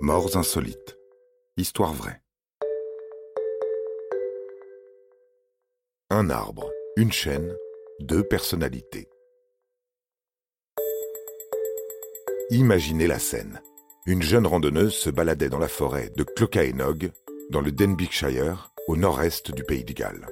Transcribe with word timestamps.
Morts 0.00 0.36
insolites. 0.36 0.98
Histoire 1.56 1.94
vraie. 1.94 2.20
Un 6.10 6.28
arbre, 6.28 6.70
une 6.98 7.10
chaîne, 7.10 7.56
deux 8.00 8.22
personnalités. 8.22 9.08
Imaginez 12.50 13.06
la 13.06 13.18
scène. 13.18 13.62
Une 14.04 14.22
jeune 14.22 14.46
randonneuse 14.46 14.92
se 14.92 15.08
baladait 15.08 15.48
dans 15.48 15.58
la 15.58 15.66
forêt 15.66 16.10
de 16.14 16.24
Clocaenog, 16.24 17.10
dans 17.48 17.62
le 17.62 17.72
Denbighshire, 17.72 18.74
au 18.88 18.98
nord-est 18.98 19.50
du 19.50 19.64
pays 19.64 19.84
de 19.84 19.94
Galles. 19.94 20.28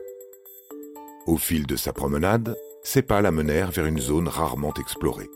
Au 1.26 1.38
fil 1.38 1.66
de 1.66 1.76
sa 1.76 1.94
promenade, 1.94 2.54
ses 2.82 3.00
pas 3.00 3.22
la 3.22 3.30
menèrent 3.30 3.70
vers 3.70 3.86
une 3.86 3.98
zone 3.98 4.28
rarement 4.28 4.74
explorée. 4.74 5.30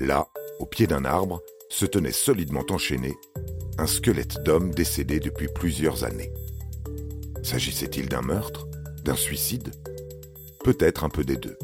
Là, 0.00 0.26
au 0.58 0.66
pied 0.66 0.88
d'un 0.88 1.04
arbre, 1.04 1.40
se 1.74 1.86
tenait 1.86 2.12
solidement 2.12 2.64
enchaîné 2.70 3.18
un 3.78 3.88
squelette 3.88 4.44
d'homme 4.44 4.72
décédé 4.72 5.18
depuis 5.18 5.48
plusieurs 5.48 6.04
années. 6.04 6.32
S'agissait-il 7.42 8.08
d'un 8.08 8.22
meurtre 8.22 8.68
D'un 9.02 9.16
suicide? 9.16 9.72
Peut-être 10.62 11.02
un 11.02 11.08
peu 11.08 11.24
des 11.24 11.36
deux. 11.36 11.58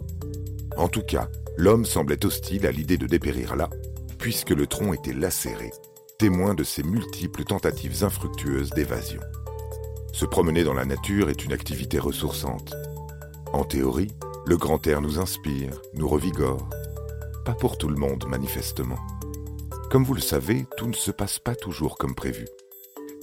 En 0.77 0.89
tout 0.89 1.03
cas, 1.03 1.29
l'homme 1.57 1.85
semblait 1.85 2.27
hostile 2.27 2.67
à 2.67 2.73
l'idée 2.73 2.99
de 2.99 3.07
dépérir 3.07 3.55
là, 3.55 3.71
puisque 4.19 4.51
le 4.51 4.67
tronc 4.67 4.95
était 4.95 5.13
lacéré, 5.13 5.71
témoin 6.19 6.55
de 6.55 6.65
ses 6.65 6.83
multiples 6.83 7.45
tentatives 7.45 8.03
infructueuses 8.03 8.71
d'évasion. 8.71 9.21
Se 10.13 10.25
promener 10.25 10.65
dans 10.65 10.75
la 10.75 10.87
nature 10.87 11.31
est 11.31 11.45
une 11.45 11.53
activité 11.53 12.01
ressourçante. 12.01 12.75
En 13.53 13.63
théorie, 13.63 14.11
le 14.45 14.57
grand 14.57 14.85
air 14.89 15.03
nous 15.03 15.21
inspire, 15.21 15.81
nous 15.95 16.09
revigore. 16.09 16.69
Pas 17.45 17.55
pour 17.55 17.79
tout 17.79 17.89
le 17.89 17.97
monde, 17.97 18.27
manifestement. 18.27 18.99
Comme 19.91 20.05
vous 20.05 20.15
le 20.15 20.21
savez, 20.21 20.67
tout 20.77 20.87
ne 20.87 20.93
se 20.93 21.11
passe 21.11 21.41
pas 21.41 21.57
toujours 21.57 21.99
comme 21.99 22.15
prévu. 22.15 22.47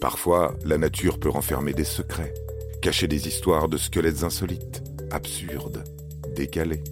Parfois, 0.02 0.54
la 0.66 0.78
nature 0.78 1.18
peut 1.18 1.30
renfermer 1.30 1.72
des 1.74 1.86
secrets, 1.86 2.34
cacher 2.82 3.08
des 3.08 3.30
histoires 3.30 3.70
de 3.70 3.78
squelettes 3.78 4.24
insolites, 4.24 4.84
absurdes, 5.10 5.86
décalées. 6.36 6.84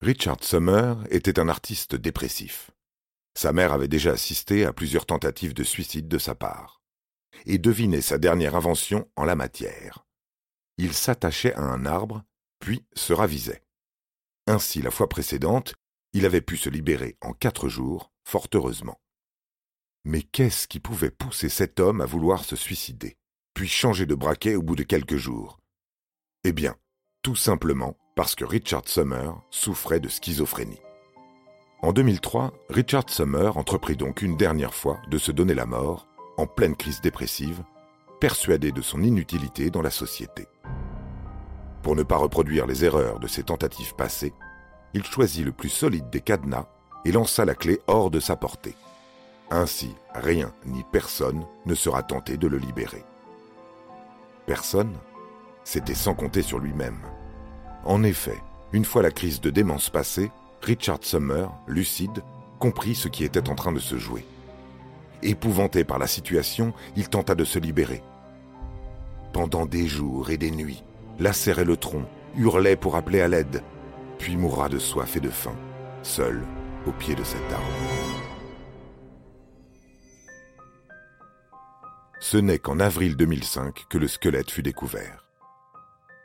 Richard 0.00 0.44
Summer 0.44 1.02
était 1.10 1.40
un 1.40 1.48
artiste 1.48 1.96
dépressif. 1.96 2.70
Sa 3.34 3.52
mère 3.52 3.72
avait 3.72 3.88
déjà 3.88 4.12
assisté 4.12 4.64
à 4.64 4.72
plusieurs 4.72 5.06
tentatives 5.06 5.54
de 5.54 5.64
suicide 5.64 6.06
de 6.06 6.18
sa 6.18 6.36
part, 6.36 6.82
et 7.46 7.58
devinait 7.58 8.00
sa 8.00 8.16
dernière 8.16 8.54
invention 8.54 9.08
en 9.16 9.24
la 9.24 9.34
matière. 9.34 10.06
Il 10.76 10.94
s'attachait 10.94 11.54
à 11.54 11.62
un 11.62 11.84
arbre, 11.84 12.22
puis 12.60 12.86
se 12.94 13.12
ravisait. 13.12 13.64
Ainsi, 14.48 14.80
la 14.80 14.90
fois 14.90 15.10
précédente, 15.10 15.74
il 16.14 16.24
avait 16.24 16.40
pu 16.40 16.56
se 16.56 16.70
libérer 16.70 17.18
en 17.20 17.34
quatre 17.34 17.68
jours, 17.68 18.10
fort 18.24 18.46
heureusement. 18.54 18.98
Mais 20.06 20.22
qu'est-ce 20.22 20.66
qui 20.66 20.80
pouvait 20.80 21.10
pousser 21.10 21.50
cet 21.50 21.80
homme 21.80 22.00
à 22.00 22.06
vouloir 22.06 22.42
se 22.46 22.56
suicider, 22.56 23.18
puis 23.52 23.68
changer 23.68 24.06
de 24.06 24.14
braquet 24.14 24.54
au 24.54 24.62
bout 24.62 24.74
de 24.74 24.84
quelques 24.84 25.18
jours? 25.18 25.60
Eh 26.44 26.52
bien, 26.52 26.76
tout 27.22 27.36
simplement 27.36 27.98
parce 28.16 28.34
que 28.34 28.46
Richard 28.46 28.88
Summer 28.88 29.38
souffrait 29.50 30.00
de 30.00 30.08
schizophrénie. 30.08 30.80
En 31.82 31.92
2003, 31.92 32.54
Richard 32.70 33.10
Summer 33.10 33.54
entreprit 33.58 33.96
donc 33.96 34.22
une 34.22 34.38
dernière 34.38 34.74
fois 34.74 34.98
de 35.10 35.18
se 35.18 35.30
donner 35.30 35.54
la 35.54 35.66
mort, 35.66 36.08
en 36.38 36.46
pleine 36.46 36.74
crise 36.74 37.02
dépressive, 37.02 37.62
persuadé 38.18 38.72
de 38.72 38.80
son 38.80 39.02
inutilité 39.02 39.68
dans 39.68 39.82
la 39.82 39.90
société. 39.90 40.48
Pour 41.82 41.96
ne 41.96 42.02
pas 42.02 42.16
reproduire 42.16 42.66
les 42.66 42.84
erreurs 42.84 43.20
de 43.20 43.26
ses 43.26 43.44
tentatives 43.44 43.94
passées, 43.94 44.34
il 44.94 45.04
choisit 45.04 45.44
le 45.44 45.52
plus 45.52 45.68
solide 45.68 46.10
des 46.10 46.20
cadenas 46.20 46.66
et 47.04 47.12
lança 47.12 47.44
la 47.44 47.54
clé 47.54 47.80
hors 47.86 48.10
de 48.10 48.20
sa 48.20 48.36
portée. 48.36 48.74
Ainsi, 49.50 49.94
rien 50.14 50.52
ni 50.66 50.84
personne 50.92 51.46
ne 51.64 51.74
sera 51.74 52.02
tenté 52.02 52.36
de 52.36 52.46
le 52.46 52.58
libérer. 52.58 53.04
Personne? 54.46 54.94
C'était 55.64 55.94
sans 55.94 56.14
compter 56.14 56.42
sur 56.42 56.58
lui-même. 56.58 56.98
En 57.84 58.02
effet, 58.02 58.38
une 58.72 58.84
fois 58.84 59.02
la 59.02 59.10
crise 59.10 59.40
de 59.40 59.50
démence 59.50 59.90
passée, 59.90 60.30
Richard 60.62 60.98
Summer, 61.02 61.52
lucide, 61.66 62.22
comprit 62.58 62.94
ce 62.94 63.08
qui 63.08 63.24
était 63.24 63.48
en 63.48 63.54
train 63.54 63.72
de 63.72 63.78
se 63.78 63.96
jouer. 63.96 64.24
Épouvanté 65.22 65.84
par 65.84 65.98
la 65.98 66.06
situation, 66.06 66.72
il 66.96 67.08
tenta 67.08 67.34
de 67.34 67.44
se 67.44 67.58
libérer. 67.58 68.02
Pendant 69.32 69.66
des 69.66 69.86
jours 69.86 70.30
et 70.30 70.36
des 70.36 70.50
nuits, 70.50 70.82
lacérait 71.18 71.64
le 71.64 71.76
tronc, 71.76 72.04
hurlait 72.36 72.76
pour 72.76 72.96
appeler 72.96 73.20
à 73.20 73.28
l'aide, 73.28 73.62
puis 74.18 74.36
mourra 74.36 74.68
de 74.68 74.78
soif 74.78 75.16
et 75.16 75.20
de 75.20 75.30
faim, 75.30 75.56
seul 76.02 76.42
au 76.86 76.92
pied 76.92 77.14
de 77.14 77.24
cet 77.24 77.42
arbre. 77.52 77.66
Ce 82.20 82.36
n'est 82.36 82.58
qu'en 82.58 82.80
avril 82.80 83.16
2005 83.16 83.86
que 83.88 83.98
le 83.98 84.08
squelette 84.08 84.50
fut 84.50 84.62
découvert. 84.62 85.24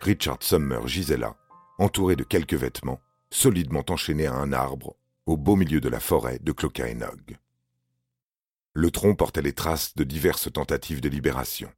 Richard 0.01 0.41
Summer 0.41 0.87
gisait 0.87 1.17
là, 1.17 1.35
entouré 1.77 2.15
de 2.15 2.23
quelques 2.23 2.55
vêtements, 2.55 2.99
solidement 3.29 3.85
enchaîné 3.89 4.25
à 4.25 4.33
un 4.33 4.51
arbre, 4.53 4.95
au 5.25 5.37
beau 5.37 5.55
milieu 5.55 5.79
de 5.79 5.89
la 5.89 5.99
forêt 5.99 6.39
de 6.39 6.51
Clocaenog. 6.51 7.37
Le 8.73 8.91
tronc 8.91 9.15
portait 9.15 9.41
les 9.41 9.53
traces 9.53 9.95
de 9.95 10.03
diverses 10.03 10.51
tentatives 10.51 10.99
de 10.99 11.09
libération. 11.09 11.71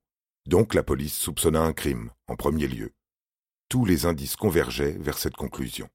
Donc 0.48 0.74
la 0.74 0.84
police 0.84 1.18
soupçonna 1.18 1.62
un 1.62 1.74
crime, 1.74 2.10
en 2.28 2.36
premier 2.36 2.68
lieu, 2.68 2.94
tous 3.70 3.86
les 3.86 4.06
indices 4.06 4.36
convergeaient 4.36 4.98
vers 5.00 5.18
cette 5.18 5.36
conclusion. 5.36 5.90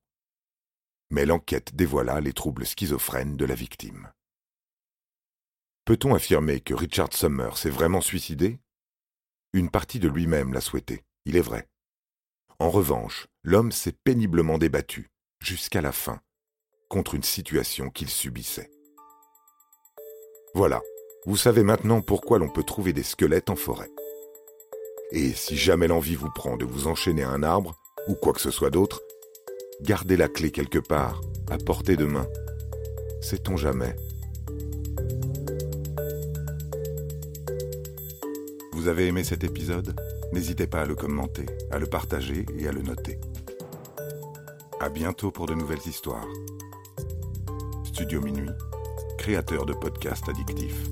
Mais 1.10 1.26
l'enquête 1.26 1.74
dévoila 1.74 2.20
les 2.20 2.32
troubles 2.32 2.66
schizophrènes 2.66 3.36
de 3.36 3.44
la 3.44 3.54
victime. 3.54 4.12
Peut-on 5.84 6.14
affirmer 6.14 6.60
que 6.60 6.74
Richard 6.74 7.12
Summer 7.12 7.56
s'est 7.58 7.70
vraiment 7.70 8.00
suicidé? 8.00 8.60
Une 9.52 9.70
partie 9.70 9.98
de 9.98 10.08
lui-même 10.08 10.52
l'a 10.52 10.60
souhaité, 10.60 11.04
il 11.24 11.36
est 11.36 11.40
vrai. 11.40 11.68
En 12.60 12.70
revanche, 12.70 13.26
l'homme 13.42 13.72
s'est 13.72 13.96
péniblement 14.04 14.58
débattu, 14.58 15.10
jusqu'à 15.40 15.80
la 15.80 15.92
fin, 15.92 16.20
contre 16.88 17.14
une 17.14 17.22
situation 17.22 17.90
qu'il 17.90 18.08
subissait. 18.08 18.70
Voilà, 20.54 20.80
vous 21.26 21.36
savez 21.36 21.62
maintenant 21.62 22.02
pourquoi 22.02 22.38
l'on 22.38 22.50
peut 22.50 22.64
trouver 22.64 22.92
des 22.92 23.02
squelettes 23.02 23.50
en 23.50 23.56
forêt. 23.56 23.90
Et 25.12 25.32
si 25.32 25.56
jamais 25.56 25.88
l'envie 25.88 26.14
vous 26.14 26.30
prend 26.30 26.56
de 26.56 26.64
vous 26.64 26.86
enchaîner 26.86 27.22
à 27.22 27.30
un 27.30 27.42
arbre, 27.42 27.76
ou 28.06 28.14
quoi 28.14 28.32
que 28.32 28.40
ce 28.40 28.50
soit 28.50 28.70
d'autre, 28.70 29.02
gardez 29.82 30.16
la 30.16 30.28
clé 30.28 30.50
quelque 30.50 30.78
part, 30.78 31.20
à 31.50 31.58
portée 31.58 31.96
de 31.96 32.04
main. 32.04 32.26
Sait-on 33.20 33.56
jamais 33.56 33.96
Vous 38.72 38.88
avez 38.88 39.08
aimé 39.08 39.24
cet 39.24 39.44
épisode? 39.44 39.94
N'hésitez 40.32 40.66
pas 40.66 40.82
à 40.82 40.86
le 40.86 40.94
commenter, 40.94 41.46
à 41.70 41.78
le 41.78 41.86
partager 41.86 42.46
et 42.56 42.68
à 42.68 42.72
le 42.72 42.82
noter. 42.82 43.18
À 44.78 44.88
bientôt 44.88 45.30
pour 45.30 45.46
de 45.46 45.54
nouvelles 45.54 45.86
histoires. 45.86 46.26
Studio 47.84 48.20
Minuit, 48.22 48.48
créateur 49.18 49.66
de 49.66 49.74
podcasts 49.74 50.28
addictifs. 50.28 50.88